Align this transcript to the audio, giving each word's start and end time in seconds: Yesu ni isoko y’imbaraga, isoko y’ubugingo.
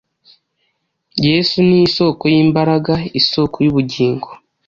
Yesu 1.27 1.57
ni 1.67 1.77
isoko 1.87 2.23
y’imbaraga, 2.33 2.93
isoko 3.19 3.55
y’ubugingo. 3.65 4.27